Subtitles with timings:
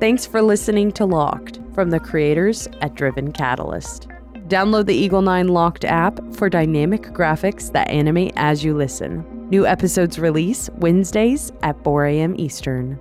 [0.00, 4.08] Thanks for listening to Locked from the creators at Driven Catalyst.
[4.48, 9.22] Download the Eagle 9 Locked app for dynamic graphics that animate as you listen.
[9.50, 12.34] New episodes release Wednesdays at 4 a.m.
[12.38, 12.98] Eastern.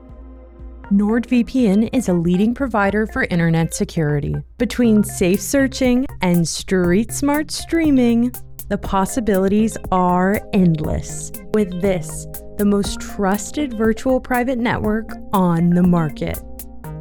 [0.91, 4.35] NordVPN is a leading provider for internet security.
[4.57, 8.33] Between safe searching and street smart streaming,
[8.67, 11.31] the possibilities are endless.
[11.53, 12.27] With this,
[12.57, 16.37] the most trusted virtual private network on the market.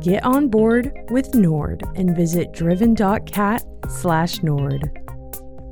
[0.00, 4.88] Get on board with Nord and visit driven.cat slash Nord.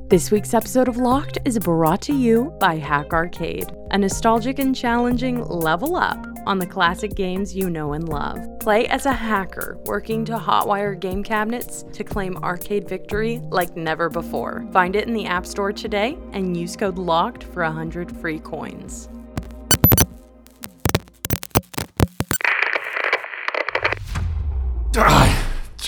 [0.09, 4.75] This week's episode of Locked is brought to you by Hack Arcade, a nostalgic and
[4.75, 8.59] challenging level up on the classic games you know and love.
[8.59, 14.09] Play as a hacker working to hotwire game cabinets to claim arcade victory like never
[14.09, 14.67] before.
[14.73, 19.09] Find it in the App Store today and use code LOCKED for 100 free coins.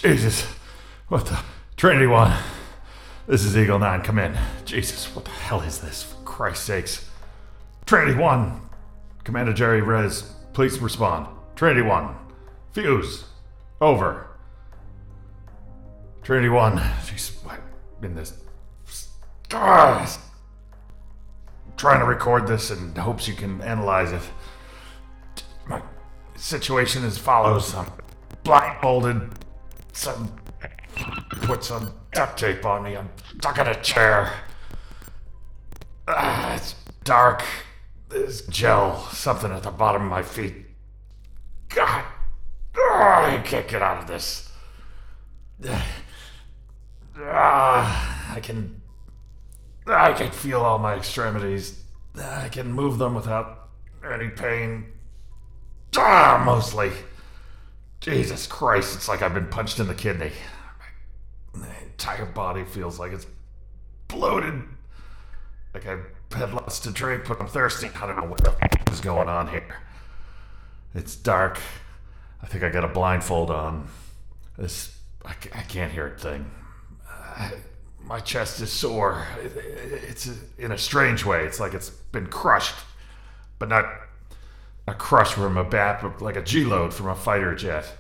[0.01, 0.47] Jesus.
[1.09, 1.41] What the?
[1.77, 2.33] Trinity 1.
[3.27, 4.03] This is Eagle 9.
[4.03, 4.39] Come in.
[4.65, 6.05] Jesus, what the hell is this?
[6.05, 7.11] For Christ's sakes.
[7.85, 8.61] Trinity 1.
[9.25, 11.27] Commander Jerry Rez, please respond.
[11.57, 12.15] Trinity 1.
[12.71, 13.25] Fuse.
[13.81, 14.29] Over.
[16.23, 16.77] Trinity 1.
[16.77, 17.61] Jeez, what
[18.01, 18.35] in this?
[19.53, 20.21] Ah,
[21.77, 24.23] trying to record this in hopes you can analyze it.
[25.67, 25.83] My
[26.37, 27.75] situation is follows.
[27.75, 27.91] I'm
[28.45, 29.33] blindfolded.
[29.99, 30.31] Some
[31.43, 32.97] put some duct tape on me.
[32.97, 33.11] I'm
[33.41, 34.33] stuck in a chair.
[36.07, 37.43] Ah, it's dark.
[38.09, 40.55] There's gel, something at the bottom of my feet.
[41.71, 42.05] God,
[42.79, 44.53] Ah, I can't get out of this.
[47.21, 48.81] Ah, I can,
[49.85, 51.83] I can feel all my extremities.
[52.17, 53.71] I can move them without
[54.09, 54.93] any pain.
[55.97, 56.93] Ah, mostly.
[58.01, 60.33] Jesus Christ, it's like I've been punched in the kidney.
[61.53, 63.27] My entire body feels like it's
[64.07, 64.63] bloated.
[65.75, 67.91] Like I've had lots to drink, but I'm thirsty.
[68.01, 69.77] I don't know what the f- is going on here.
[70.95, 71.59] It's dark.
[72.43, 73.89] I think I got a blindfold on.
[74.57, 76.49] This, I, I can't hear a thing.
[77.09, 77.53] I,
[78.05, 79.27] my chest is sore.
[79.43, 81.45] It- it- It's in a strange way.
[81.45, 82.75] It's like it's been crushed,
[83.59, 83.85] but not
[84.89, 87.93] a crush from a bat, like a G load from a fighter jet.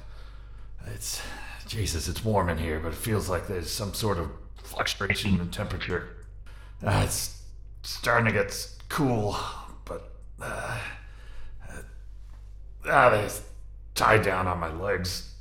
[0.87, 1.21] It's
[1.66, 2.09] Jesus.
[2.09, 4.31] It's warm in here, but it feels like there's some sort of
[4.62, 6.09] fluctuation in temperature.
[6.84, 7.43] Uh, it's
[7.82, 9.37] starting to get cool,
[9.84, 10.78] but uh,
[11.69, 11.82] uh,
[12.87, 13.43] ah, there's
[13.94, 15.34] tied down on my legs.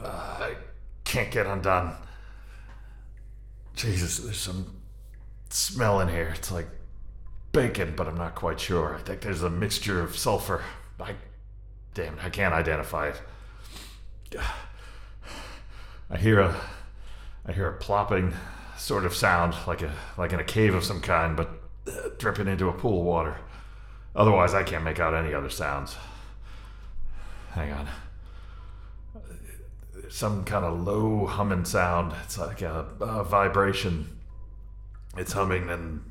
[0.00, 0.54] Uh, I
[1.04, 1.94] can't get undone.
[3.76, 4.80] Jesus, there's some
[5.50, 6.32] smell in here.
[6.34, 6.68] It's like
[7.52, 8.94] bacon, but I'm not quite sure.
[8.94, 10.62] I think there's a mixture of sulfur.
[11.00, 11.14] I,
[11.94, 13.20] damn it, I can't identify it.
[16.10, 16.60] I hear a,
[17.46, 18.34] I hear a plopping
[18.76, 21.50] sort of sound, like a like in a cave of some kind, but
[21.86, 23.36] uh, dripping into a pool of water.
[24.14, 25.96] Otherwise, I can't make out any other sounds.
[27.50, 27.88] Hang on.
[30.08, 32.14] Some kind of low humming sound.
[32.24, 34.18] It's like a, a vibration.
[35.16, 36.02] It's humming, and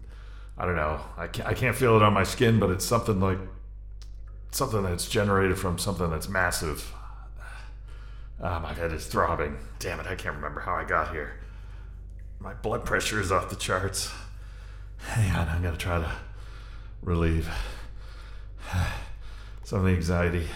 [0.57, 1.01] I don't know.
[1.17, 3.39] I can't, I can't feel it on my skin, but it's something like
[4.51, 6.93] something that's generated from something that's massive.
[8.41, 9.57] Ah, my head is throbbing.
[9.79, 11.33] Damn it, I can't remember how I got here.
[12.39, 14.11] My blood pressure is off the charts.
[14.97, 16.11] Hang on, I'm gonna try to
[17.01, 17.49] relieve
[19.63, 20.47] some of the anxiety.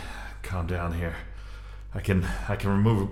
[0.43, 1.15] Calm down here.
[1.93, 3.09] I can I can remove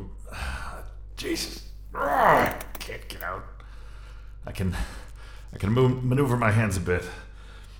[1.17, 1.67] Jesus.
[1.93, 3.43] Ah, I can't get out.
[4.45, 4.75] I can
[5.53, 7.03] I can move, maneuver my hands a bit.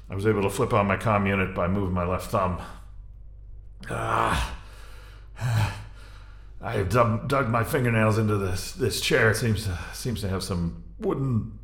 [0.10, 2.62] I was able to flip on my comm unit by moving my left thumb.
[3.90, 4.58] Ah.
[6.64, 9.32] I have dug, dug my fingernails into this this chair.
[9.32, 11.58] It seems to seems to have some wooden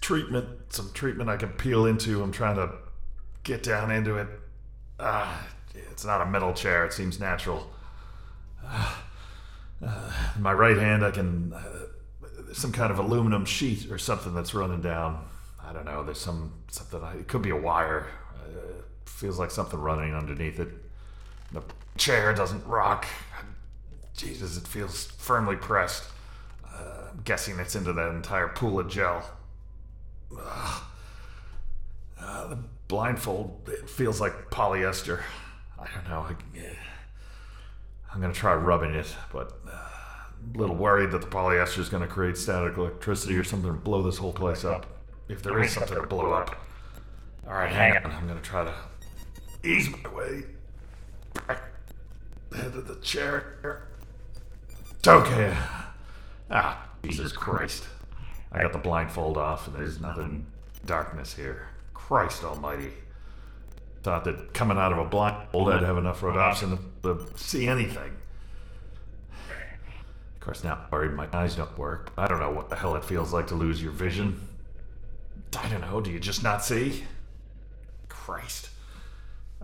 [0.00, 2.22] treatment, some treatment I can peel into.
[2.22, 2.70] I'm trying to
[3.42, 4.28] get down into it.
[5.00, 6.84] Ah, it's not a metal chair.
[6.84, 7.68] It seems natural.
[8.64, 9.04] Ah,
[9.84, 14.54] uh, my right hand, I can uh, some kind of aluminum sheet or something that's
[14.54, 15.24] running down.
[15.62, 16.04] I don't know.
[16.04, 17.02] There's some something.
[17.02, 18.06] I, it could be a wire.
[18.36, 20.68] Uh, feels like something running underneath it.
[21.54, 21.62] The
[21.96, 23.06] chair doesn't rock.
[24.16, 26.04] Jesus, it feels firmly pressed.
[26.66, 29.24] Uh, I'm guessing it's into that entire pool of gel.
[30.36, 30.82] Ugh.
[32.20, 32.58] Uh, the
[32.88, 35.22] blindfold, it feels like polyester.
[35.78, 36.20] I don't know.
[36.20, 36.34] I,
[38.12, 41.88] I'm going to try rubbing it, but uh, a little worried that the polyester is
[41.88, 44.86] going to create static electricity or something and blow this whole place up.
[45.28, 46.56] If there is something to blow up.
[47.46, 48.10] All right, hang on.
[48.10, 48.74] I'm going to try to
[49.62, 50.44] ease my way
[51.34, 51.62] back
[52.52, 53.88] of the chair.
[55.06, 55.54] Okay.
[56.50, 57.84] Ah, Jesus Christ.
[58.52, 60.46] I got the blindfold off, and there's nothing
[60.86, 61.68] darkness here.
[61.92, 62.92] Christ almighty.
[64.02, 68.12] Thought that coming out of a blindfold I'd have enough rhodopsin to, to see anything.
[70.34, 72.12] Of course, now my eyes don't work.
[72.18, 74.46] I don't know what the hell it feels like to lose your vision.
[75.58, 77.04] I don't know, do you just not see?
[78.08, 78.68] Christ.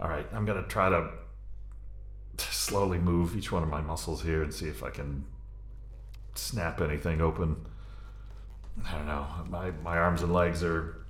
[0.01, 1.11] Alright, I'm gonna try to
[2.41, 5.25] slowly move each one of my muscles here and see if I can
[6.35, 7.57] snap anything open.
[8.87, 9.27] I don't know.
[9.49, 11.05] My my arms and legs are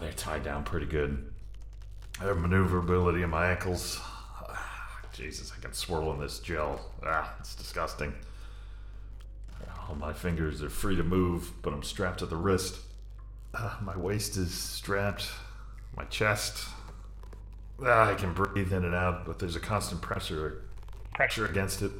[0.00, 1.32] they're tied down pretty good.
[2.20, 4.00] I have maneuverability in my ankles.
[5.12, 6.80] Jesus, I can swirl in this gel.
[7.04, 8.14] Ah, it's disgusting.
[9.88, 12.76] All my fingers are free to move, but I'm strapped to the wrist.
[13.52, 15.28] Uh, my waist is strapped.
[15.96, 16.64] My chest.
[17.84, 20.62] Ah, I can breathe in and out, but there's a constant pressure
[21.20, 21.90] pressure against it,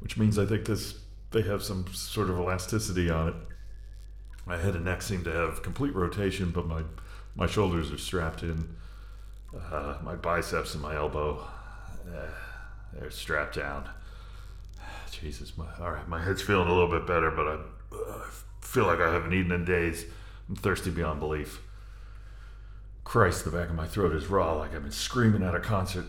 [0.00, 0.98] which means I think this
[1.30, 3.34] they have some sort of elasticity on it.
[4.46, 6.82] My head and neck seem to have complete rotation, but my
[7.36, 8.74] my shoulders are strapped in.
[9.56, 11.46] Uh, my biceps and my elbow,
[12.12, 12.26] uh,
[12.92, 13.90] they're strapped down.
[15.12, 17.58] Jesus, my, all right, my head's feeling a little bit better, but I
[17.94, 18.24] uh,
[18.60, 20.04] feel like I haven't eaten in days.
[20.48, 21.60] I'm thirsty beyond belief.
[23.04, 26.06] Christ, the back of my throat is raw, like I've been screaming at a concert.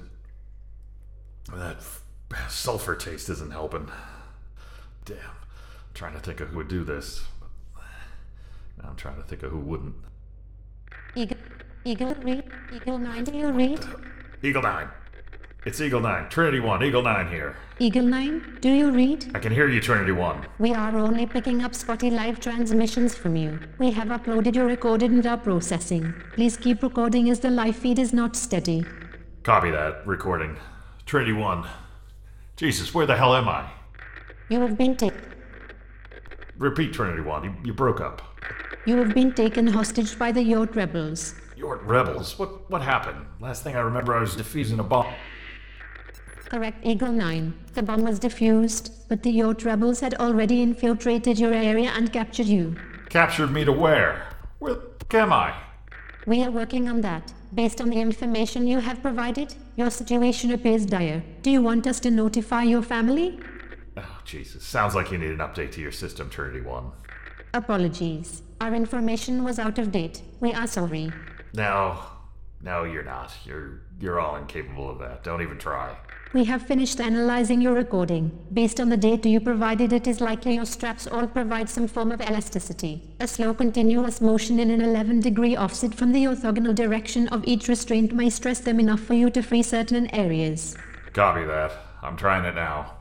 [1.53, 2.03] That f-
[2.49, 3.89] sulfur taste isn't helping.
[5.05, 5.17] Damn.
[5.17, 7.23] I'm trying to think of who would do this.
[8.81, 9.95] Now I'm trying to think of who wouldn't.
[11.15, 11.37] Eagle,
[11.83, 12.43] Eagle, read,
[12.75, 13.79] Eagle 9, do you read?
[14.43, 14.87] Eagle 9.
[15.65, 16.29] It's Eagle 9.
[16.29, 16.83] Trinity 1.
[16.83, 17.55] Eagle 9 here.
[17.79, 19.31] Eagle 9, do you read?
[19.35, 20.45] I can hear you, Trinity 1.
[20.59, 23.59] We are only picking up spotty live transmissions from you.
[23.79, 26.13] We have uploaded your recorded and are processing.
[26.33, 28.85] Please keep recording as the live feed is not steady.
[29.43, 30.05] Copy that.
[30.05, 30.55] Recording.
[31.07, 31.65] Trinity 1.
[32.57, 33.65] Jesus, where the hell am I?
[34.49, 35.21] You have been taken.
[36.57, 37.43] Repeat, Trinity 1.
[37.45, 38.21] You, you broke up.
[38.85, 41.35] You have been taken hostage by the Yort rebels.
[41.55, 42.37] You're rebels.
[42.37, 43.25] What what happened?
[43.39, 45.13] Last thing I remember, I was defusing a bomb.
[46.49, 47.53] Correct, Eagle 9.
[47.73, 52.47] The bomb was defused, but the Yort rebels had already infiltrated your area and captured
[52.47, 52.75] you.
[53.09, 54.27] Captured me to where?
[54.59, 55.55] Where the f- am I?
[56.25, 57.31] We are working on that.
[57.53, 61.23] Based on the information you have provided, your situation appears dire.
[61.43, 63.39] Do you want us to notify your family?
[63.95, 64.63] Oh, Jesus.
[64.63, 66.91] Sounds like you need an update to your system, Trinity 1.
[67.53, 68.41] Apologies.
[68.59, 70.23] Our information was out of date.
[70.39, 71.11] We are sorry.
[71.53, 71.99] No.
[72.61, 73.31] No, you're not.
[73.45, 75.23] You're you're all incapable of that.
[75.23, 75.95] Don't even try.
[76.33, 78.37] We have finished analyzing your recording.
[78.53, 82.11] Based on the data you provided, it is likely your straps all provide some form
[82.11, 83.01] of elasticity.
[83.21, 87.69] A slow continuous motion in an 11 degree offset from the orthogonal direction of each
[87.69, 90.75] restraint may stress them enough for you to free certain areas.
[91.13, 91.71] Copy that.
[92.03, 92.91] I'm trying it now.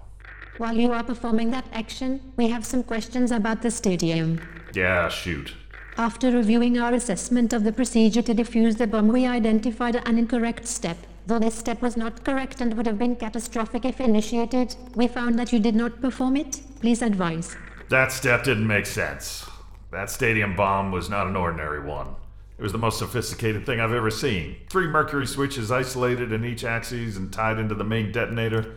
[0.59, 4.41] While you are performing that action, we have some questions about the stadium.
[4.73, 5.53] Yeah, shoot.
[5.99, 10.69] After reviewing our assessment of the procedure to defuse the bomb, we identified an incorrect
[10.69, 10.97] step.
[11.27, 15.39] Though this step was not correct and would have been catastrophic if initiated, we found
[15.39, 16.61] that you did not perform it.
[16.81, 17.57] Please advise.
[17.89, 19.45] That step didn't make sense.
[19.91, 22.15] That stadium bomb was not an ordinary one.
[22.59, 24.57] It was the most sophisticated thing I've ever seen.
[24.71, 28.77] Three mercury switches isolated in each axis and tied into the main detonator.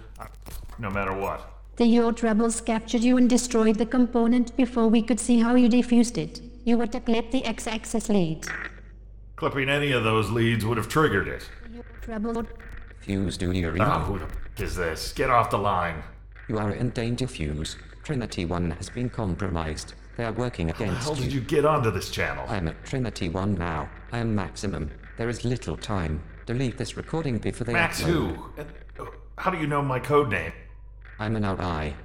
[0.80, 1.50] No matter what.
[1.78, 5.70] The Yort rebels captured you and destroyed the component before we could see how you
[5.70, 6.42] defused it.
[6.66, 8.46] You were to clip the X-axis lead.
[9.40, 11.50] Clipping any of those leads would have triggered it.
[13.00, 13.82] Fuse, duty read?
[13.82, 15.14] Oh, who the f- is this?
[15.14, 16.04] Get off the line.
[16.50, 17.78] You are in danger, Fuse.
[18.04, 19.94] Trinity 1 has been compromised.
[20.18, 20.88] They are working against you.
[20.88, 21.40] How the hell did you.
[21.40, 22.44] you get onto this channel?
[22.50, 23.88] I am at Trinity 1 now.
[24.12, 24.92] I am Maximum.
[25.16, 26.22] There is little time.
[26.46, 28.36] Delete this recording before they Max upload.
[28.36, 28.62] who?
[29.02, 29.06] Uh,
[29.38, 30.52] How do you know my code name?
[31.18, 31.96] I'm an RI.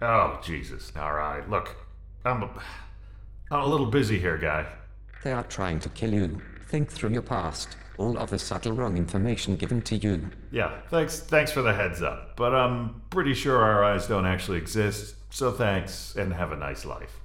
[0.00, 0.92] Oh, Jesus.
[0.96, 1.46] Right.
[1.50, 1.76] Look,
[2.24, 2.50] I'm a,
[3.50, 4.64] I'm a little busy here, guy.
[5.22, 6.40] They are trying to kill you.
[6.70, 7.76] Think through your past.
[7.98, 10.30] All of the subtle wrong information given to you.
[10.52, 12.36] Yeah, thanks thanks for the heads up.
[12.36, 15.16] But I'm pretty sure our eyes don't actually exist.
[15.30, 17.18] So thanks and have a nice life.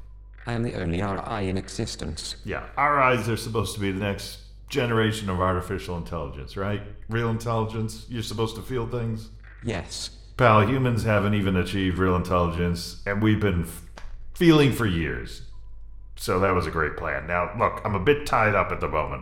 [0.48, 2.38] I am the only RI in existence.
[2.44, 6.82] Yeah, our eyes are supposed to be the next generation of artificial intelligence, right?
[7.08, 8.08] Real intelligence.
[8.10, 9.30] You're supposed to feel things.
[9.64, 10.10] Yes.
[10.38, 13.84] Pal, humans haven't even achieved real intelligence, and we've been f-
[14.34, 15.44] feeling for years.
[16.16, 17.28] So that was a great plan.
[17.28, 19.22] Now, look, I'm a bit tied up at the moment.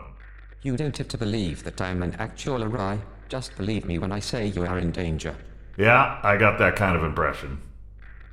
[0.64, 2.98] You don't have to believe that I'm an actual RI.
[3.28, 5.36] Just believe me when I say you are in danger.
[5.76, 7.60] Yeah, I got that kind of impression.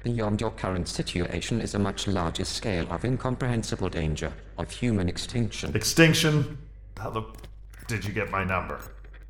[0.03, 5.75] Beyond your current situation is a much larger scale of incomprehensible danger, of human extinction.
[5.75, 6.57] Extinction?
[6.95, 7.23] How the
[7.89, 8.79] did you get my number?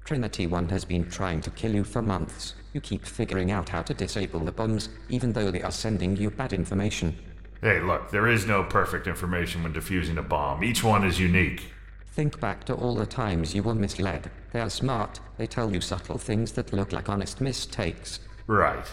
[0.05, 2.53] Trinity 1 has been trying to kill you for months.
[2.71, 6.29] You keep figuring out how to disable the bombs, even though they are sending you
[6.29, 7.17] bad information.
[7.61, 10.63] Hey, look, there is no perfect information when defusing a bomb.
[10.63, 11.63] Each one is unique.
[12.11, 14.29] Think back to all the times you were misled.
[14.51, 18.19] They are smart, they tell you subtle things that look like honest mistakes.
[18.47, 18.85] Right.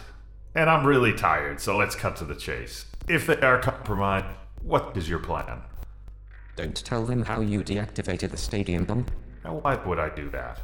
[0.55, 2.87] And I'm really tired, so let's cut to the chase.
[3.09, 4.27] If they are compromised,
[4.63, 5.63] what is your plan?
[6.57, 9.07] Don't tell them how you deactivated the stadium bomb,
[9.45, 10.61] And why would I do that?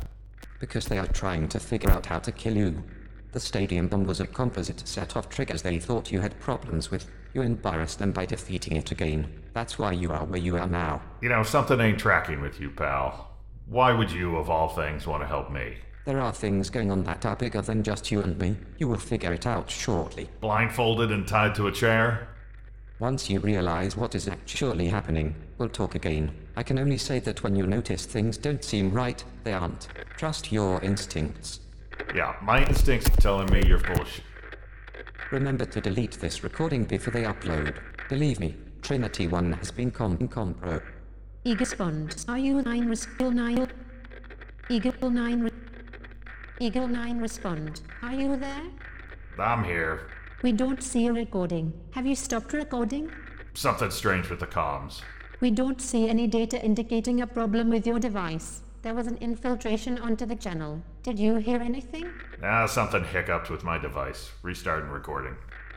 [0.61, 2.82] because they are trying to figure out how to kill you.
[3.34, 7.10] The stadium bomb was a composite set of triggers they thought you had problems with.
[7.32, 9.26] You embarrassed them by defeating it again.
[9.54, 11.02] That's why you are where you are now.
[11.20, 13.32] You know, something ain't tracking with you, pal.
[13.66, 15.78] Why would you, of all things, want to help me?
[16.04, 18.56] There are things going on that are bigger than just you and me.
[18.78, 20.28] You will figure it out shortly.
[20.40, 22.28] Blindfolded and tied to a chair?
[23.00, 26.30] Once you realize what is actually happening, we'll talk again.
[26.54, 29.88] I can only say that when you notice things don't seem right, they aren't.
[30.16, 31.58] Trust your instincts.
[32.14, 34.24] Yeah, my instincts are telling me you're full of shit.
[35.30, 37.76] Remember to delete this recording before they upload.
[38.08, 40.80] Believe me, Trinity 1 has been com compro.
[41.44, 42.24] Eagle respond.
[42.28, 43.68] Are you nine res- Eagle nine?
[44.70, 45.40] Eagle nine.
[45.42, 45.50] Re-
[46.60, 47.80] Eagle nine respond.
[48.02, 48.62] Are you there?
[49.38, 50.08] I'm here.
[50.42, 51.72] We don't see a recording.
[51.92, 53.10] Have you stopped recording?
[53.54, 55.02] Something strange with the comms.
[55.40, 58.62] We don't see any data indicating a problem with your device.
[58.82, 60.82] There was an infiltration onto the channel.
[61.04, 62.11] Did you hear anything?
[62.42, 64.30] Ah, something hiccuped with my device.
[64.42, 65.37] Restarting recording.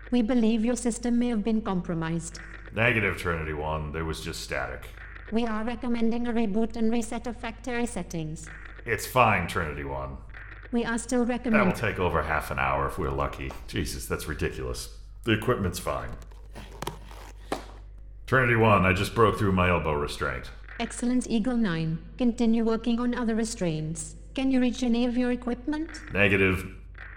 [0.09, 2.39] We believe your system may have been compromised.
[2.73, 3.91] Negative, Trinity 1.
[3.91, 4.87] There was just static.
[5.33, 8.47] We are recommending a reboot and reset of factory settings.
[8.85, 10.15] It's fine, Trinity 1.
[10.71, 11.73] We are still recommending.
[11.73, 13.51] That'll take over half an hour if we're lucky.
[13.67, 14.95] Jesus, that's ridiculous.
[15.25, 16.11] The equipment's fine.
[18.27, 20.51] Trinity 1, I just broke through my elbow restraint.
[20.79, 21.97] Excellent Eagle 9.
[22.17, 24.15] Continue working on other restraints.
[24.37, 25.89] Can you reach any of your equipment?
[26.13, 26.63] Negative.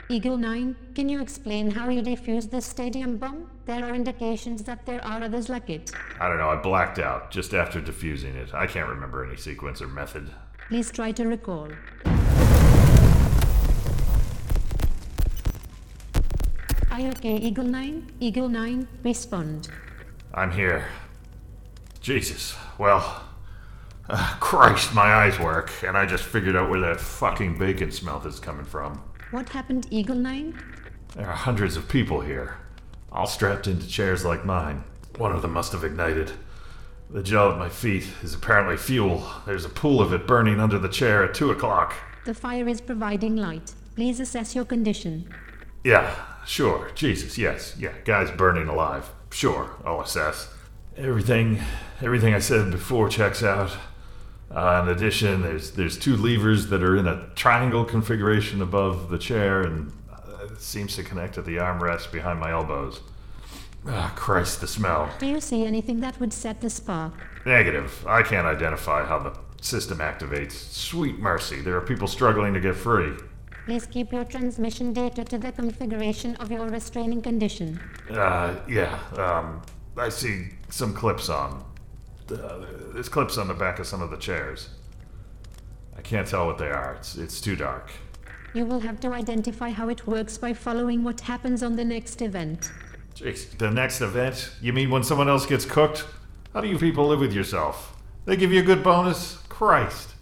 [0.09, 3.51] Eagle 9, can you explain how you defused the stadium bomb?
[3.67, 5.93] There are indications that there are others like it.
[6.19, 8.55] I don't know, I blacked out just after defusing it.
[8.55, 10.31] I can't remember any sequence or method.
[10.69, 11.69] Please try to recall.
[16.91, 18.13] Are you okay, Eagle 9?
[18.21, 19.69] Eagle 9, respond.
[20.33, 20.87] I'm here.
[22.01, 22.57] Jesus.
[22.79, 23.25] Well,
[24.11, 28.25] uh, Christ, my eyes work, and I just figured out where that fucking bacon smell
[28.27, 29.03] is coming from.
[29.31, 30.61] What happened, Eagle 9?
[31.15, 32.57] There are hundreds of people here,
[33.13, 34.83] all strapped into chairs like mine.
[35.19, 36.33] One of them must have ignited.
[37.09, 39.25] The gel at my feet is apparently fuel.
[39.47, 41.95] There's a pool of it burning under the chair at 2 o'clock.
[42.25, 43.73] The fire is providing light.
[43.95, 45.33] Please assess your condition.
[45.85, 46.15] Yeah,
[46.47, 46.91] sure.
[46.95, 47.77] Jesus, yes.
[47.79, 49.11] Yeah, guy's burning alive.
[49.31, 50.53] Sure, I'll assess.
[50.97, 51.61] Everything
[52.03, 53.77] everything I said before checks out.
[54.51, 59.19] Uh, in addition, there's there's two levers that are in a triangle configuration above the
[59.19, 63.01] chair, and uh, it seems to connect to the armrest behind my elbows.
[63.87, 65.09] Ah, Christ, the smell.
[65.19, 67.13] Do you see anything that would set the spark?
[67.47, 68.05] Negative.
[68.07, 70.53] I can't identify how the system activates.
[70.53, 73.13] Sweet mercy, there are people struggling to get free.
[73.67, 77.81] Please keep your transmission data to the configuration of your restraining condition.
[78.11, 78.99] Uh, yeah.
[79.17, 79.63] Um,
[79.97, 81.65] I see some clips on.
[82.33, 84.69] Uh, there's clips on the back of some of the chairs.
[85.97, 86.95] I can't tell what they are.
[86.95, 87.91] It's it's too dark.
[88.55, 92.21] You will have to identify how it works by following what happens on the next
[92.21, 92.73] event.
[93.15, 94.51] Jeez, the next event?
[94.61, 96.07] You mean when someone else gets cooked?
[96.53, 97.97] How do you people live with yourself?
[98.25, 99.37] They give you a good bonus?
[99.49, 100.15] Christ.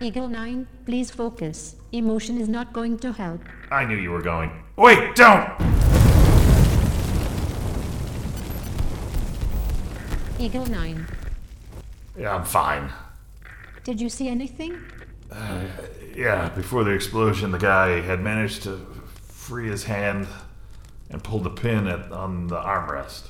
[0.00, 1.76] Eagle 9, please focus.
[1.92, 3.40] Emotion is not going to help.
[3.70, 4.50] I knew you were going.
[4.76, 5.50] Wait, don't!
[10.38, 11.06] Eagle 9,
[12.18, 12.90] Yeah, I'm fine.
[13.84, 14.78] did you see anything?
[16.16, 18.84] Yeah, before the explosion, the guy had managed to
[19.28, 20.26] free his hand
[21.10, 23.28] and pulled the pin at, on the armrest.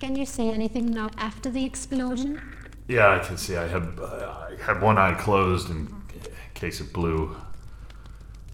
[0.00, 2.40] Can you say anything now after the explosion?
[2.88, 3.56] Yeah, I can see.
[3.56, 5.94] I had uh, I had one eye closed in
[6.54, 7.36] case it blew.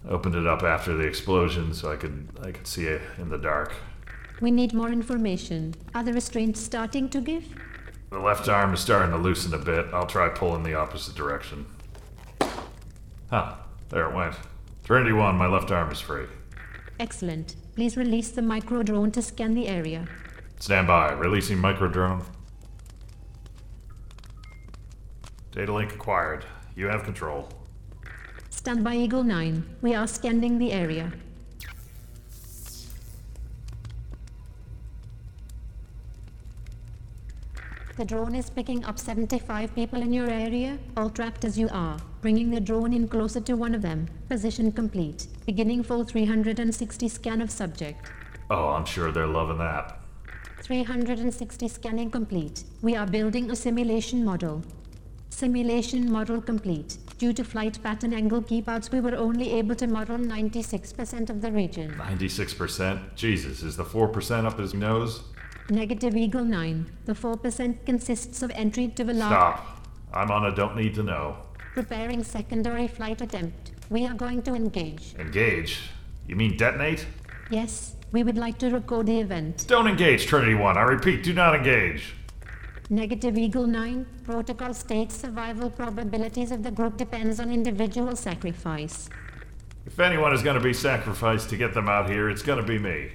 [0.07, 3.37] Opened it up after the explosion so I could I could see it in the
[3.37, 3.73] dark.
[4.41, 5.73] We need more information.
[5.95, 7.45] Are the restraints starting to give?
[8.09, 9.87] The left arm is starting to loosen a bit.
[9.93, 11.67] I'll try pulling the opposite direction.
[13.29, 13.55] Huh,
[13.89, 14.35] there it went.
[14.83, 16.25] Trinity 1, my left arm is free.
[16.99, 17.55] Excellent.
[17.75, 20.07] Please release the micro drone to scan the area.
[20.59, 22.23] Stand by, releasing micro drone.
[25.51, 26.45] Data link acquired.
[26.75, 27.47] You have control.
[28.49, 29.77] Stand by Eagle 9.
[29.81, 31.13] We are scanning the area.
[37.99, 41.97] The drone is picking up 75 people in your area, all trapped as you are.
[42.21, 44.07] Bringing the drone in closer to one of them.
[44.29, 45.27] Position complete.
[45.45, 48.09] Beginning full 360 scan of subject.
[48.49, 49.99] Oh, I'm sure they're loving that.
[50.61, 52.63] 360 scanning complete.
[52.81, 54.63] We are building a simulation model.
[55.29, 56.99] Simulation model complete.
[57.17, 61.51] Due to flight pattern angle keepouts, we were only able to model 96% of the
[61.51, 61.91] region.
[61.97, 63.15] 96%?
[63.15, 65.23] Jesus, is the 4% up his nose?
[65.71, 66.91] Negative Eagle 9.
[67.05, 69.31] The 4% consists of entry to the large.
[69.31, 69.87] Stop.
[70.11, 71.37] I'm on a don't need to know.
[71.75, 73.73] Preparing secondary flight attempt.
[73.91, 75.13] We are going to engage.
[75.19, 75.81] Engage?
[76.27, 77.05] You mean detonate?
[77.51, 79.65] Yes, we would like to record the event.
[79.67, 80.75] Don't engage, Trinity 1.
[80.75, 82.15] I repeat, do not engage.
[82.89, 84.07] Negative Eagle 9.
[84.23, 89.07] Protocol states survival probabilities of the group depends on individual sacrifice.
[89.85, 92.67] If anyone is going to be sacrificed to get them out here, it's going to
[92.67, 93.11] be me.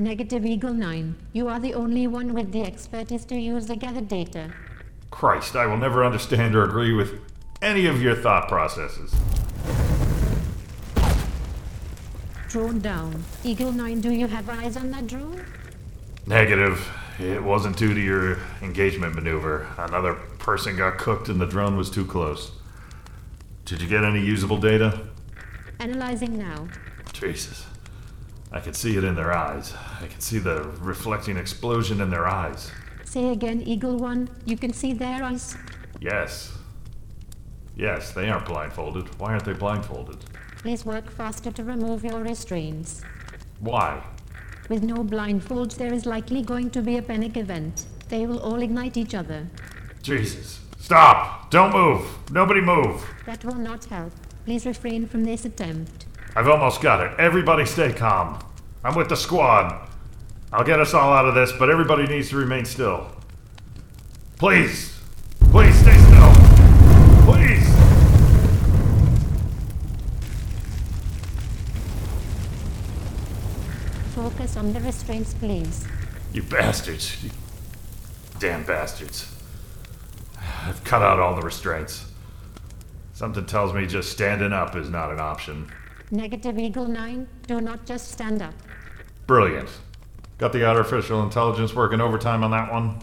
[0.00, 1.14] Negative Eagle 9.
[1.34, 4.50] You are the only one with the expertise to use the gathered data.
[5.10, 7.20] Christ, I will never understand or agree with
[7.60, 9.14] any of your thought processes.
[12.48, 13.22] Drone down.
[13.44, 15.44] Eagle 9, do you have eyes on that drone?
[16.26, 16.90] Negative.
[17.18, 19.66] It wasn't due to your engagement maneuver.
[19.76, 22.52] Another person got cooked and the drone was too close.
[23.66, 25.08] Did you get any usable data?
[25.78, 26.68] Analyzing now.
[27.12, 27.66] Jesus.
[28.52, 29.74] I can see it in their eyes.
[30.00, 32.70] I can see the reflecting explosion in their eyes.
[33.04, 34.28] Say again, Eagle 1.
[34.44, 35.56] You can see their eyes.
[36.00, 36.52] Yes.
[37.76, 39.18] Yes, they aren't blindfolded.
[39.18, 40.18] Why aren't they blindfolded?
[40.58, 43.02] Please work faster to remove your restraints.
[43.60, 44.02] Why?
[44.68, 47.86] With no blindfolds, there is likely going to be a panic event.
[48.08, 49.46] They will all ignite each other.
[50.02, 50.60] Jesus.
[50.78, 51.50] Stop!
[51.50, 52.06] Don't move!
[52.30, 53.04] Nobody move!
[53.26, 54.12] That will not help.
[54.44, 56.06] Please refrain from this attempt.
[56.36, 57.18] I've almost got it.
[57.18, 58.38] Everybody stay calm.
[58.84, 59.88] I'm with the squad.
[60.52, 63.06] I'll get us all out of this, but everybody needs to remain still.
[64.38, 64.98] Please!
[65.50, 66.32] Please stay still!
[67.24, 67.68] Please!
[74.14, 75.86] Focus on the restraints, please.
[76.32, 77.22] You bastards.
[77.24, 77.30] You
[78.38, 79.34] damn bastards.
[80.38, 82.06] I've cut out all the restraints.
[83.14, 85.70] Something tells me just standing up is not an option.
[86.12, 88.54] Negative Eagle 9, do not just stand up.
[89.28, 89.68] Brilliant.
[90.38, 93.00] Got the artificial intelligence working overtime on that one?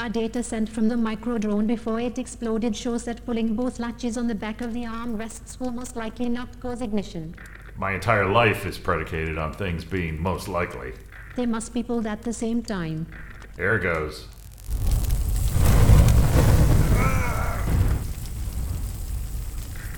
[0.00, 4.16] Our data sent from the micro drone before it exploded shows that pulling both latches
[4.16, 7.34] on the back of the arm rests will most likely not cause ignition.
[7.76, 10.94] My entire life is predicated on things being most likely.
[11.34, 13.06] They must be pulled at the same time.
[13.56, 14.28] Here goes.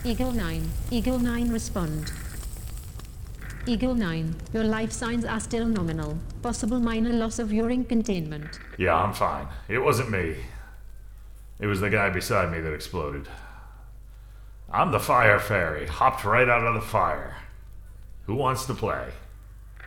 [0.05, 0.71] Eagle 9.
[0.90, 2.11] Eagle 9 respond.
[3.68, 4.35] Eagle 9.
[4.54, 6.16] Your life signs are still nominal.
[6.40, 8.59] Possible minor loss of urine containment.
[8.78, 9.46] Yeah, I'm fine.
[9.68, 10.37] It wasn't me.
[11.61, 13.28] It was the guy beside me that exploded.
[14.72, 17.37] I'm the fire fairy, hopped right out of the fire.
[18.24, 19.11] Who wants to play?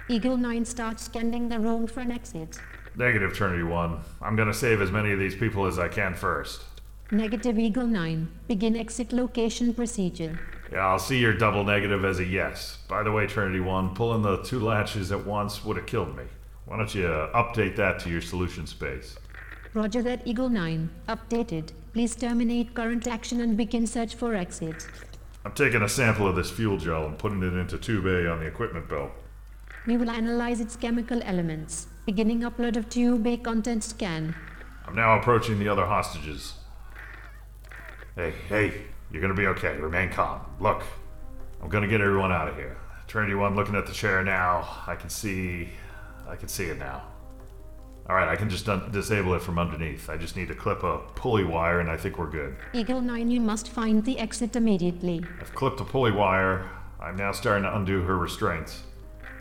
[0.07, 2.59] Eagle 9 starts scanning the room for an exit.
[2.95, 3.99] Negative, Trinity 1.
[4.21, 6.61] I'm gonna save as many of these people as I can first.
[7.09, 8.27] Negative Eagle 9.
[8.47, 10.39] Begin exit location procedure.
[10.71, 12.77] Yeah, I'll see your double negative as a yes.
[12.87, 16.23] By the way, Trinity 1, pulling the two latches at once would have killed me.
[16.65, 19.17] Why don't you uh, update that to your solution space?
[19.73, 20.89] Roger that Eagle 9.
[21.09, 21.71] Updated.
[21.91, 24.87] Please terminate current action and begin search for exit.
[25.43, 28.39] I'm taking a sample of this fuel gel and putting it into Tube A on
[28.39, 29.11] the equipment belt.
[29.85, 31.87] We will analyze its chemical elements.
[32.05, 34.35] Beginning upload of Tube A content scan.
[34.87, 36.53] I'm now approaching the other hostages.
[38.15, 39.75] Hey, hey, you're gonna be okay.
[39.77, 40.41] Remain calm.
[40.59, 40.83] Look,
[41.61, 42.77] I'm gonna get everyone out of here.
[43.07, 44.83] Trinity One looking at the chair now.
[44.87, 45.69] I can see.
[46.27, 47.03] I can see it now.
[48.09, 50.09] Alright, I can just un- disable it from underneath.
[50.09, 52.55] I just need to clip a pulley wire and I think we're good.
[52.73, 55.23] Eagle 9, you must find the exit immediately.
[55.39, 56.67] I've clipped a pulley wire.
[56.99, 58.83] I'm now starting to undo her restraints.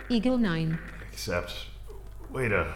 [0.09, 0.79] Eagle 9.
[1.11, 1.53] Except,
[2.31, 2.75] wait a.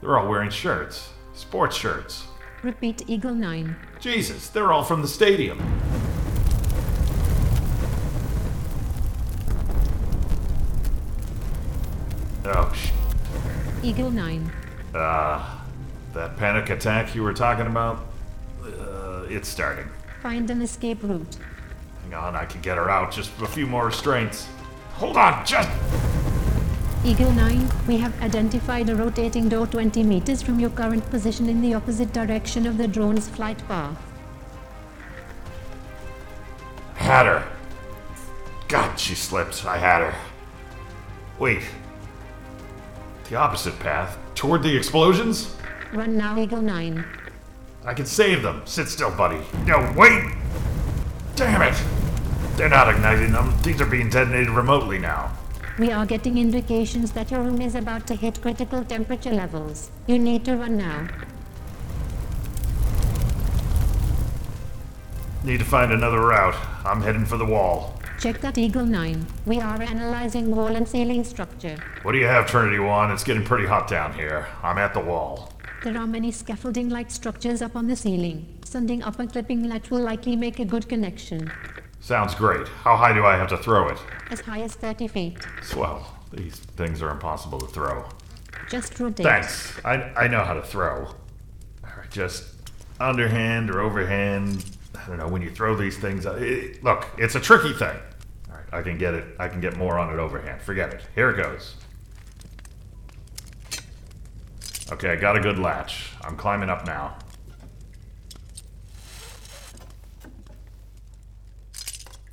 [0.00, 1.10] They're all wearing shirts.
[1.34, 2.26] Sports shirts.
[2.62, 3.74] Repeat Eagle 9.
[3.98, 5.58] Jesus, they're all from the stadium.
[12.44, 12.90] Oh, sh.
[13.82, 14.52] Eagle 9.
[14.94, 15.64] Ah,
[16.12, 18.06] that panic attack you were talking about?
[18.64, 19.88] Uh, it's starting.
[20.22, 21.36] Find an escape route.
[22.04, 23.10] Hang on, I can get her out.
[23.10, 24.46] Just a few more restraints.
[24.94, 25.68] Hold on, just.
[27.04, 31.60] Eagle 9, we have identified a rotating door 20 meters from your current position in
[31.60, 33.96] the opposite direction of the drone's flight path.
[36.94, 37.48] Had her.
[38.68, 39.66] God, she slipped.
[39.66, 40.14] I had her.
[41.40, 41.62] Wait.
[43.28, 44.16] The opposite path?
[44.36, 45.56] Toward the explosions?
[45.92, 47.04] Run now, Eagle 9.
[47.84, 48.62] I can save them.
[48.64, 49.40] Sit still, buddy.
[49.66, 50.22] No, wait!
[51.34, 51.82] Damn it!
[52.56, 53.52] They're not igniting them.
[53.64, 55.36] These are being detonated remotely now.
[55.78, 59.90] We are getting indications that your room is about to hit critical temperature levels.
[60.06, 61.08] You need to run now.
[65.44, 66.54] Need to find another route.
[66.84, 67.98] I'm heading for the wall.
[68.20, 69.26] Check that Eagle 9.
[69.46, 71.78] We are analyzing wall and ceiling structure.
[72.02, 73.10] What do you have, Trinity One?
[73.10, 74.46] It's getting pretty hot down here.
[74.62, 75.54] I'm at the wall.
[75.84, 78.46] There are many scaffolding like structures up on the ceiling.
[78.62, 81.50] Sending up a clipping latch will likely make a good connection.
[82.02, 82.66] Sounds great.
[82.68, 83.98] How high do I have to throw it?
[84.30, 85.38] As high as 30 feet.
[85.62, 86.04] Swell.
[86.32, 88.04] These things are impossible to throw.
[88.68, 89.24] Just rotate.
[89.24, 89.78] Thanks.
[89.84, 91.14] I, I know how to throw.
[91.84, 92.44] Alright, just
[92.98, 94.64] underhand or overhand.
[94.96, 96.26] I don't know, when you throw these things.
[96.26, 97.96] uh, It, look, it's a tricky thing.
[98.50, 99.36] Alright, I can get it.
[99.38, 100.60] I can get more on it overhand.
[100.60, 101.02] Forget it.
[101.14, 101.76] Here it goes.
[104.90, 106.10] Okay, I got a good latch.
[106.22, 107.16] I'm climbing up now.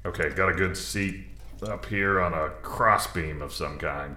[0.10, 1.24] Okay, got a good seat
[1.62, 4.16] up here on a crossbeam of some kind.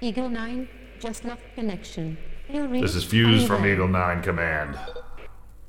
[0.00, 0.68] Eagle 9,
[1.00, 2.16] just lost connection.
[2.48, 3.66] This is Fuse from.
[3.66, 4.78] Eagle 9 Command.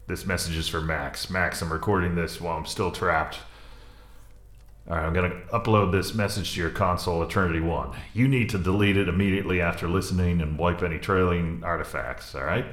[0.06, 1.28] This message is for Max.
[1.28, 3.40] Max, I'm recording this while I'm still trapped.
[4.88, 7.96] Alright, I'm gonna upload this message to your console, Eternity 1.
[8.14, 12.68] You need to delete it immediately after listening and wipe any trailing artifacts, alright?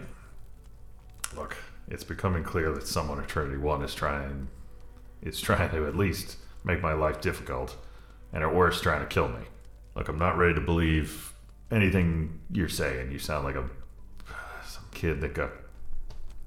[1.35, 1.57] Look,
[1.89, 4.49] it's becoming clear that someone Eternity 1 is trying
[5.25, 7.77] is trying to at least make my life difficult,
[8.33, 9.45] and at worst trying to kill me.
[9.97, 11.33] Look, I'm not ready to believe
[11.71, 13.11] anything you're saying.
[13.11, 13.69] You sound like a
[14.67, 15.51] some kid that got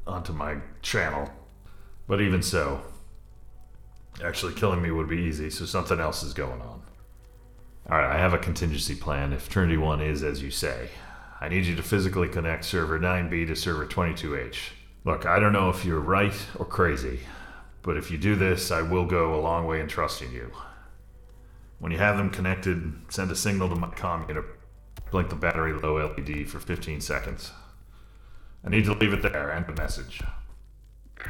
[0.05, 1.29] onto my channel.
[2.07, 2.81] But even so,
[4.23, 6.81] actually killing me would be easy, so something else is going on.
[7.89, 10.89] Alright, I have a contingency plan if Trinity 1 is as you say.
[11.39, 14.57] I need you to physically connect server 9B to server 22H.
[15.05, 17.19] Look, I don't know if you're right or crazy,
[17.87, 20.51] but if you do this, I will go a long way in trusting you.
[21.79, 24.43] When you have them connected, send a signal to my comm unit.
[25.09, 27.53] Blink the battery low LED for 15 seconds.
[28.65, 29.53] I need to leave it there.
[29.53, 30.21] End the message.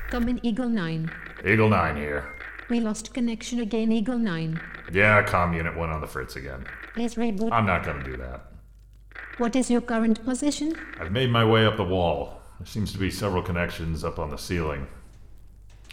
[0.09, 1.11] Come in, Eagle 9.
[1.45, 2.35] Eagle 9 here.
[2.71, 4.59] We lost connection again, Eagle 9.
[4.91, 6.65] Yeah, comm unit went on the fritz again.
[6.95, 7.51] Please reboot.
[7.51, 8.47] I'm not gonna do that.
[9.37, 10.75] what is your current position?
[10.99, 12.41] I've made my way up the wall.
[12.57, 14.87] There seems to be several connections up on the ceiling.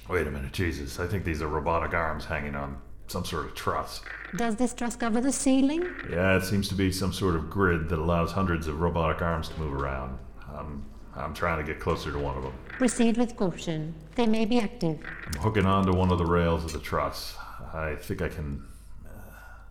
[0.08, 1.00] Wait a minute, Jesus.
[1.00, 4.02] I think these are robotic arms hanging on some sort of truss.
[4.36, 5.86] Does this truss cover the ceiling?
[6.10, 9.48] Yeah, it seems to be some sort of grid that allows hundreds of robotic arms
[9.48, 10.18] to move around.
[10.52, 12.52] I'm, I'm trying to get closer to one of them.
[12.68, 13.94] Proceed with caution.
[14.14, 14.98] They may be active.
[15.26, 17.36] I'm hooking onto one of the rails of the truss.
[17.72, 18.64] I think I can.
[19.06, 19.10] Uh,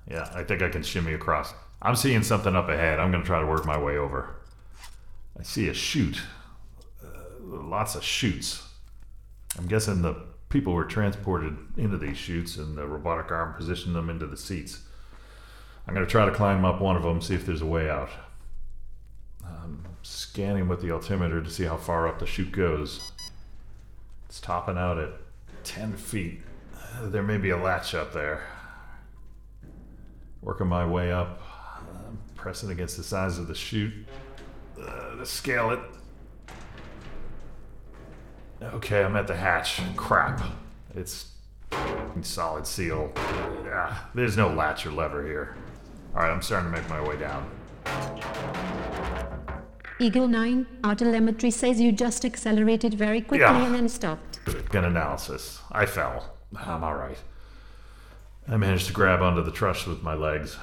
[0.10, 1.54] yeah, I think I can shimmy across.
[1.82, 3.00] I'm seeing something up ahead.
[3.00, 4.36] I'm going to try to work my way over.
[5.38, 6.22] I see a chute.
[7.04, 7.08] Uh,
[7.40, 8.63] lots of chutes.
[9.58, 10.16] I'm guessing the
[10.50, 14.82] people were transported into these chutes and the robotic arm positioned them into the seats.
[15.88, 17.90] I'm going to try to climb up one of them, see if there's a way
[17.90, 18.10] out.
[19.46, 23.12] I'm scanning with the altimeter to see how far up the chute goes.
[24.28, 25.12] It's topping out at
[25.64, 26.42] 10 feet.
[27.02, 28.44] There may be a latch up there.
[30.42, 31.42] Working my way up,
[31.80, 33.94] I'm pressing against the sides of the chute
[34.82, 35.80] uh, to scale it.
[38.64, 39.82] Okay, I'm at the hatch.
[39.96, 40.42] Crap.
[40.96, 41.32] It's
[42.22, 43.12] solid seal.
[43.66, 45.56] Yeah, there's no latch or lever here.
[46.16, 47.50] Alright, I'm starting to make my way down.
[50.00, 53.66] Eagle 9, our telemetry says you just accelerated very quickly Yeah.
[53.66, 54.40] and then stopped.
[54.70, 55.62] Gun analysis.
[55.72, 56.36] I fell.
[56.56, 57.18] I'm alright.
[58.48, 60.58] I managed to grab onto the truss with my legs.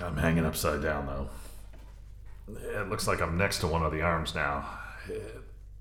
[0.00, 1.28] I'm hanging upside down though.
[2.80, 4.66] It looks like I'm next to one of the arms now.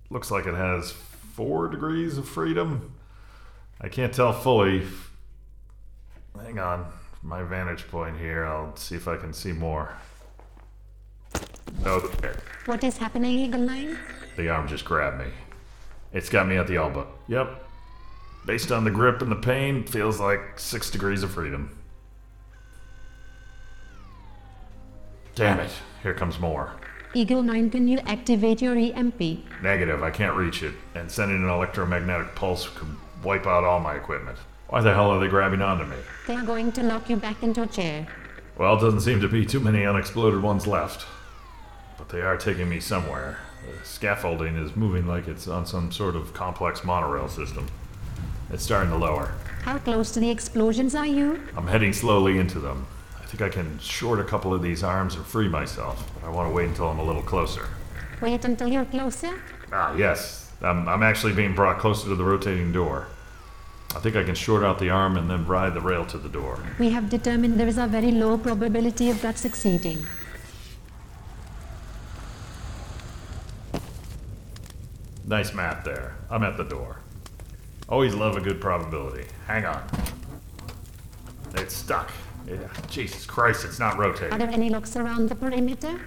[0.09, 2.93] Looks like it has four degrees of freedom.
[3.81, 4.83] I can't tell fully.
[6.41, 6.85] Hang on.
[7.19, 9.91] From my vantage point here, I'll see if I can see more.
[11.85, 12.33] Okay.
[12.65, 13.97] What is happening, Eagle 9?
[14.37, 15.31] The arm just grabbed me.
[16.13, 17.07] It's got me at the elbow.
[17.27, 17.63] Yep.
[18.45, 21.77] Based on the grip and the pain, feels like six degrees of freedom.
[25.35, 25.71] Damn it.
[26.01, 26.71] Here comes more.
[27.13, 29.21] Eagle 9, can you activate your EMP?
[29.63, 32.89] Negative, I can't reach it, and sending an electromagnetic pulse could
[33.23, 34.37] wipe out all my equipment.
[34.67, 35.95] Why the hell are they grabbing onto me?
[36.27, 38.07] They are going to lock you back into a chair.
[38.57, 41.05] Well, it doesn't seem to be too many unexploded ones left.
[41.97, 43.39] But they are taking me somewhere.
[43.65, 47.67] The scaffolding is moving like it's on some sort of complex monorail system.
[48.51, 49.33] It's starting to lower.
[49.63, 51.41] How close to the explosions are you?
[51.55, 52.85] I'm heading slowly into them.
[53.27, 56.29] I think I can short a couple of these arms and free myself, but I
[56.29, 57.67] want to wait until I'm a little closer.
[58.21, 59.37] Wait until you're closer.
[59.73, 60.49] Ah, yes.
[60.61, 63.07] I'm, I'm actually being brought closer to the rotating door.
[63.93, 66.29] I think I can short out the arm and then ride the rail to the
[66.29, 66.57] door.
[66.79, 70.07] We have determined there is a very low probability of that succeeding.
[75.25, 76.15] Nice map there.
[76.29, 77.01] I'm at the door.
[77.89, 79.27] Always love a good probability.
[79.47, 79.83] Hang on.
[81.55, 82.09] It's stuck.
[82.47, 82.55] Yeah.
[82.89, 84.27] Jesus Christ, it's not rotating.
[84.27, 84.47] Are rotating.
[84.47, 85.99] there any locks around the perimeter?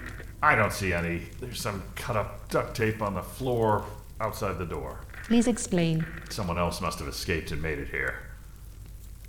[0.42, 1.22] I don't see any.
[1.38, 3.84] There's some cut up duct tape on the floor
[4.20, 5.00] outside the door.
[5.24, 6.04] Please explain.
[6.30, 8.20] Someone else must have escaped and made it here.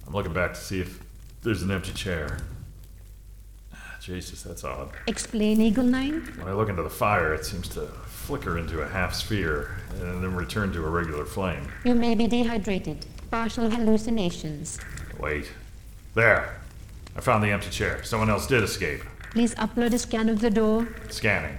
[0.08, 1.00] I'm looking back to see if
[1.44, 2.38] there's an empty chair.
[3.74, 4.90] Ah, Jesus, that's odd.
[5.08, 6.34] Explain, Eagle 9.
[6.38, 10.24] When I look into the fire, it seems to flicker into a half sphere and
[10.24, 11.68] then return to a regular flame.
[11.84, 13.06] You may be dehydrated.
[13.30, 14.80] Partial hallucinations.
[15.20, 15.52] Wait.
[16.16, 16.58] There.
[17.16, 18.04] I found the empty chair.
[18.04, 19.02] Someone else did escape.
[19.32, 20.88] Please upload a scan of the door.
[21.10, 21.58] Scanning.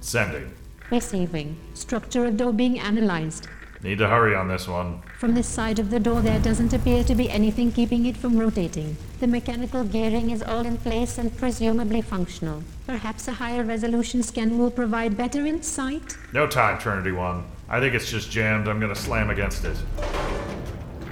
[0.00, 0.52] Sending.
[0.90, 1.56] Receiving.
[1.74, 3.48] Structure of door being analyzed.
[3.82, 5.02] Need to hurry on this one.
[5.18, 8.38] From this side of the door, there doesn't appear to be anything keeping it from
[8.38, 8.96] rotating.
[9.20, 12.62] The mechanical gearing is all in place and presumably functional.
[12.86, 16.16] Perhaps a higher resolution scan will provide better insight?
[16.32, 17.44] No time, Trinity 1.
[17.68, 18.68] I think it's just jammed.
[18.68, 19.76] I'm gonna slam against it.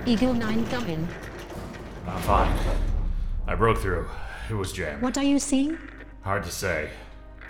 [0.05, 1.09] Eagle 9, come in.
[2.09, 2.59] I'm fine.
[3.47, 4.09] I broke through.
[4.51, 5.01] It was jammed.
[5.01, 5.79] What are you seeing?
[6.23, 6.91] Hard to say.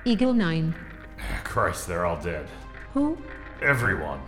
[0.05, 0.75] Eagle 9.
[1.19, 2.47] Eh, Christ, they're all dead.
[2.93, 3.17] Who?
[3.63, 4.21] Everyone.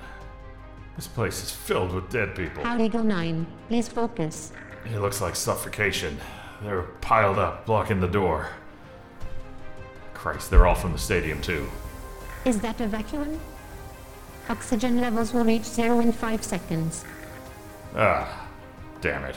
[0.96, 2.64] This place is filled with dead people.
[2.64, 3.46] How Eagle 9.
[3.68, 4.52] Please focus.
[4.86, 6.18] It looks like suffocation.
[6.62, 8.48] They're piled up, blocking the door.
[10.14, 11.68] Christ, they're all from the stadium, too.
[12.46, 13.38] Is that a vacuum?
[14.48, 17.04] Oxygen levels will reach zero in five seconds.
[17.94, 18.48] Ah,
[19.00, 19.36] damn it.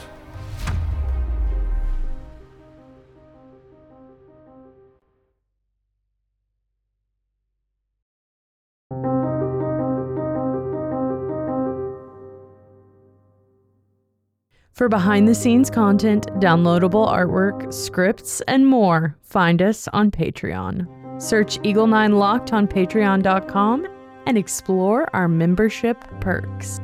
[14.73, 20.87] For behind the scenes content, downloadable artwork, scripts, and more, find us on Patreon.
[21.19, 23.87] Search Eagle 9 Locked on patreon.com
[24.27, 26.79] and explore our membership perks.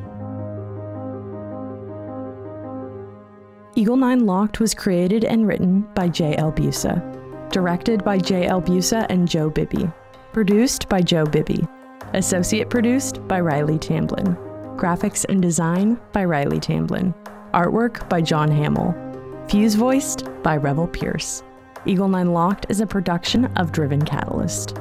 [3.76, 6.52] Eagle 9 Locked was created and written by J.L.
[6.52, 7.02] Busa.
[7.50, 8.62] Directed by J.L.
[8.62, 9.90] Busa and Joe Bibby.
[10.32, 11.68] Produced by Joe Bibby.
[12.14, 14.36] Associate produced by Riley Tamblyn.
[14.78, 17.16] Graphics and design by Riley Tamblyn.
[17.56, 18.94] Artwork by John Hammel.
[19.50, 21.42] Fuse voiced by Revel Pierce.
[21.88, 24.78] Eagle 9 Locked is a production of Driven Catalyst.